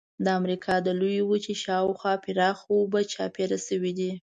د 0.25 0.27
امریکا 0.39 0.75
د 0.85 0.87
لویې 0.99 1.23
وچې 1.29 1.55
شاو 1.63 1.97
خوا 1.99 2.13
پراخه 2.23 2.65
اوبه 2.75 2.99
چاپېره 3.13 3.57
شوې 3.67 3.91
دي. 3.99 4.11